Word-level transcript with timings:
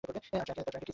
আর 0.03 0.15
ট্রাকে 0.47 0.63
কী 0.63 0.71
ছিল? 0.73 0.87